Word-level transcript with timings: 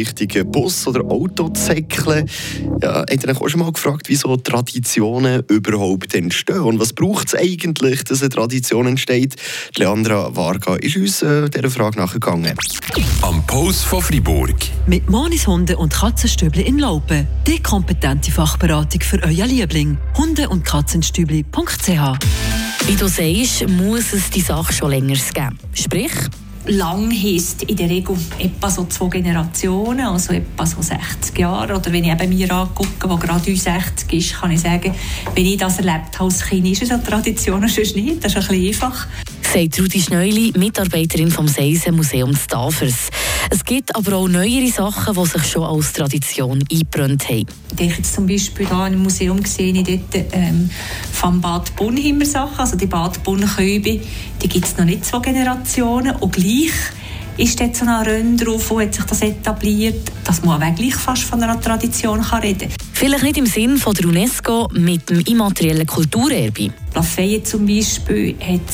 richtigen 0.00 0.50
Bus 0.50 0.86
oder 0.86 1.04
Auto 1.04 1.48
zäckeln. 1.50 2.28
Ja, 2.82 3.00
habt 3.00 3.22
ihr 3.22 3.28
euch 3.28 3.40
auch 3.40 3.48
schon 3.48 3.60
mal 3.60 3.72
gefragt, 3.72 4.08
wieso 4.08 4.36
Traditionen 4.36 5.42
überhaupt 5.48 6.14
entstehen? 6.14 6.60
Und 6.60 6.80
was 6.80 6.92
braucht 6.92 7.28
es 7.28 7.34
eigentlich, 7.34 8.04
dass 8.04 8.22
eine 8.22 8.30
Tradition 8.30 8.86
entsteht? 8.86 9.36
Leandra 9.76 10.34
Varga 10.34 10.76
ist 10.76 10.96
uns 10.96 11.22
äh, 11.22 11.48
dieser 11.50 11.70
Frage 11.70 11.98
nachgegangen. 11.98 12.54
Am 13.22 13.46
Post 13.46 13.84
von 13.84 14.02
Fribourg. 14.02 14.56
Mit 14.86 15.08
Monis 15.08 15.46
Hunde 15.46 15.76
und 15.76 15.92
Katzenstübli 15.92 16.62
in 16.62 16.78
Laupen. 16.78 17.26
Die 17.46 17.62
kompetente 17.62 18.30
Fachberatung 18.30 19.00
für 19.02 19.22
euer 19.22 19.46
Liebling. 19.46 19.98
Hunde- 20.16 20.48
und 20.48 20.64
Katzenstübli.ch 20.64 21.88
Wie 21.88 22.96
du 22.96 23.06
sagst, 23.06 23.68
muss 23.68 24.12
es 24.12 24.30
die 24.30 24.40
Sache 24.40 24.72
schon 24.72 24.90
länger 24.90 25.16
geben. 25.34 25.58
Sprich, 25.74 26.12
lang 26.66 27.10
heisst 27.10 27.62
in 27.64 27.76
der 27.76 27.88
Regel 27.88 28.16
etwa 28.38 28.70
so 28.70 28.84
zwei 28.84 29.08
Generationen, 29.08 30.06
also 30.06 30.32
etwa 30.32 30.66
so 30.66 30.82
60 30.82 31.38
Jahre. 31.38 31.76
Oder 31.76 31.92
wenn 31.92 32.04
ich 32.04 32.10
eben 32.10 32.28
mir 32.28 32.52
angucke, 32.52 33.08
wo 33.08 33.16
gerade 33.16 33.54
60 33.54 34.12
ist, 34.12 34.34
kann 34.34 34.50
ich 34.50 34.60
sagen, 34.60 34.94
wenn 35.34 35.46
ich 35.46 35.56
das 35.56 35.78
erlebt 35.78 36.14
habe 36.14 36.24
als 36.24 36.44
Kind, 36.44 36.66
ist 36.66 36.82
es 36.82 36.90
eine 36.90 37.02
Tradition, 37.02 37.66
sonst 37.66 37.96
nicht. 37.96 38.24
Das 38.24 38.34
ist 38.34 38.50
ein 38.50 38.58
bisschen 38.58 38.68
einfach. 38.68 39.06
Sagt 39.52 39.80
Rudi 39.80 40.00
Schneuli, 40.00 40.52
Mitarbeiterin 40.56 41.28
vom 41.28 41.48
Seisen 41.48 41.96
Museum 41.96 42.36
Stavers. 42.36 43.10
Es 43.50 43.64
gibt 43.64 43.94
aber 43.96 44.16
auch 44.16 44.28
neuere 44.28 44.70
Sachen, 44.70 45.12
die 45.12 45.26
sich 45.26 45.44
schon 45.44 45.64
als 45.64 45.92
Tradition 45.92 46.62
eingebrannt 46.70 47.28
haben. 47.28 47.46
Ich 47.70 47.76
denke 47.76 47.96
jetzt 47.96 48.14
zum 48.14 48.28
Beispiel 48.28 48.68
hier 48.68 48.86
im 48.86 49.02
Museum 49.02 49.42
gesehen, 49.42 49.74
ich 49.74 49.84
dort 49.84 50.24
ähm, 50.32 50.70
vom 51.20 51.38
Bad 51.38 51.76
Bonn 51.76 52.24
Sachen, 52.24 52.58
also 52.58 52.76
die 52.78 52.86
Bad 52.86 53.22
Bonn-Köbe, 53.22 54.00
die 54.42 54.48
gibt 54.48 54.64
es 54.64 54.78
noch 54.78 54.86
nicht 54.86 55.04
zwei 55.04 55.18
Generationen 55.18 56.16
und 56.16 56.32
gleich 56.32 56.72
ist 57.36 57.60
dort 57.60 57.76
so 57.76 57.84
ein 57.84 58.06
Rennen 58.06 58.38
drauf, 58.38 58.70
wo 58.70 58.80
hat 58.80 58.94
sich 58.94 59.04
das 59.04 59.20
etabliert, 59.20 60.10
dass 60.24 60.42
man 60.42 60.62
auch 60.62 60.74
gleich 60.74 60.94
fast 60.94 61.24
von 61.24 61.42
einer 61.42 61.60
Tradition 61.60 62.22
kann 62.22 62.40
reden 62.40 62.70
kann. 62.70 62.88
Vielleicht 62.94 63.22
nicht 63.22 63.36
im 63.36 63.44
Sinn 63.44 63.76
von 63.76 63.92
der 63.92 64.06
UNESCO 64.06 64.68
mit 64.72 65.10
dem 65.10 65.20
immateriellen 65.20 65.86
Kulturerbe. 65.86 66.70
Lafayette 66.94 67.44
zum 67.44 67.66
Beispiel 67.66 68.34
hat 68.40 68.70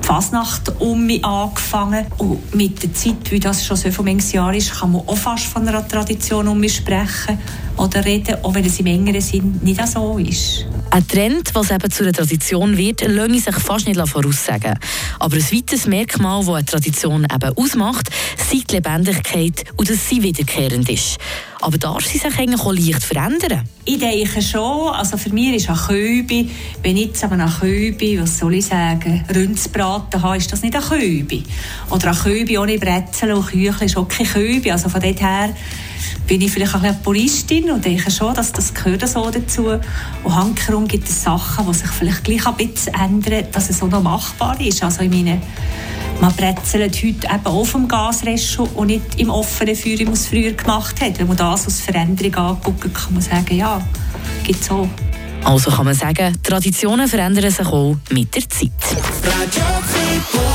Fasnacht 0.00 0.80
um 0.80 1.04
mich 1.04 1.22
angefangen. 1.24 2.06
Und 2.16 2.54
mit 2.54 2.82
der 2.82 2.94
Zeit, 2.94 3.30
wie 3.30 3.40
das 3.40 3.66
schon 3.66 3.76
so 3.76 3.90
viele 3.90 4.16
Jahre 4.32 4.56
ist, 4.56 4.72
kann 4.72 4.92
man 4.92 5.02
auch 5.06 5.16
fast 5.16 5.44
von 5.44 5.68
einer 5.68 5.86
Tradition 5.86 6.48
um 6.48 6.58
mich 6.58 6.76
sprechen 6.76 7.38
oder 7.76 8.02
reden, 8.04 8.36
auch 8.42 8.54
wenn 8.54 8.64
es 8.64 8.80
im 8.80 8.86
engeren 8.86 9.20
Sinn 9.20 9.60
nicht 9.62 9.86
so 9.88 10.16
ist. 10.16 10.64
Ein 10.96 11.06
Trend, 11.06 11.50
was 11.52 11.70
eben 11.70 11.90
zu 11.90 12.04
einer 12.04 12.14
Tradition 12.14 12.78
wird, 12.78 13.02
lässt 13.02 13.44
sich 13.44 13.56
fast 13.56 13.86
nicht 13.86 14.00
voraussagen. 14.08 14.78
Aber 15.18 15.36
ein 15.36 15.52
weiteres 15.52 15.86
Merkmal, 15.86 16.40
das 16.40 16.54
eine 16.54 16.64
Tradition 16.64 17.24
eben 17.30 17.52
ausmacht, 17.54 18.08
ist 18.50 18.70
die 18.70 18.76
Lebendigkeit 18.76 19.64
und 19.76 19.90
dass 19.90 20.08
sie 20.08 20.22
wiederkehrend 20.22 20.88
ist. 20.88 21.18
Aber 21.60 21.76
darf 21.76 22.06
sie 22.06 22.16
sich 22.16 22.38
eigentlich 22.38 22.62
auch 22.62 22.72
leicht 22.72 23.02
verändern? 23.02 23.68
Ich 23.84 23.98
denke 23.98 24.40
schon. 24.40 24.88
Also 24.88 25.18
für 25.18 25.28
mich 25.34 25.56
ist 25.56 25.68
ein 25.68 25.76
Köbi, 25.76 26.50
wenn 26.82 26.96
ich 26.96 27.08
jetzt 27.08 27.24
aber 27.24 27.34
ein 27.34 27.50
Köbi, 27.50 28.18
was 28.18 28.38
soll 28.38 28.54
ich 28.54 28.64
sagen, 28.64 29.22
Ründsbraten 29.34 30.22
habe, 30.22 30.38
ist 30.38 30.50
das 30.50 30.62
nicht 30.62 30.76
ein 30.76 30.80
Köbi. 30.80 31.42
Oder 31.90 32.08
ein 32.08 32.16
Köbi 32.16 32.56
ohne 32.56 32.78
Brezel 32.78 33.32
und 33.32 33.46
Küchle 33.48 33.84
ist 33.84 33.98
auch 33.98 34.08
kein 34.08 34.26
Köbi. 34.26 34.70
Also 34.70 34.88
von 34.88 35.02
dort 35.02 35.20
her 35.20 35.54
bin 36.26 36.40
ich 36.40 36.52
vielleicht 36.52 36.74
auch 36.74 36.82
eine 36.82 36.94
Puristin 36.94 37.70
und 37.70 37.84
denke 37.84 38.10
schon, 38.10 38.34
dass 38.34 38.52
das 38.52 38.74
gehört 38.74 39.06
so 39.08 39.30
dazu. 39.30 39.78
Und 40.24 40.34
hankerum 40.34 40.86
gibt 40.88 41.08
es 41.08 41.22
Sachen, 41.22 41.66
die 41.66 41.74
sich 41.74 41.90
vielleicht 41.90 42.24
gleich 42.24 42.46
ein 42.46 42.56
bisschen 42.56 42.94
ändern, 42.94 43.44
dass 43.52 43.70
es 43.70 43.78
so 43.78 43.86
noch 43.86 44.02
machbar 44.02 44.60
ist. 44.60 44.82
Also 44.82 45.02
ich 45.02 45.10
meine, 45.10 45.40
man 46.20 46.34
brezelt 46.34 46.96
heute 46.96 47.06
eben 47.06 47.46
auf 47.46 47.72
dem 47.72 47.88
Gasresto 47.88 48.68
und 48.74 48.88
nicht 48.88 49.18
im 49.18 49.30
offenen 49.30 49.76
Feuer, 49.76 49.98
wie 49.98 50.04
man 50.04 50.14
es 50.14 50.26
früher 50.26 50.52
gemacht 50.52 51.00
hat. 51.00 51.18
Wenn 51.18 51.28
man 51.28 51.36
das 51.36 51.66
als 51.66 51.80
Veränderung 51.80 52.34
anguckt, 52.34 52.94
kann 52.94 53.12
man 53.12 53.22
sagen, 53.22 53.56
ja, 53.56 53.80
gibt 54.44 54.60
es 54.60 54.66
so. 54.66 54.88
Also 55.44 55.70
kann 55.70 55.84
man 55.84 55.94
sagen, 55.94 56.36
Traditionen 56.42 57.06
verändern 57.06 57.50
sich 57.50 57.66
auch 57.66 57.96
mit 58.10 58.34
der 58.34 58.48
Zeit. 58.48 58.72